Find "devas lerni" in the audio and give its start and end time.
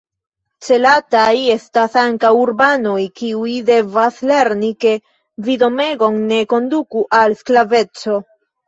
3.69-4.75